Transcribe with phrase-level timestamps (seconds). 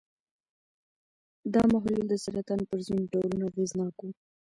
[1.53, 4.05] دا محلول د سرطان پر ځینو ډولونو اغېزناک و.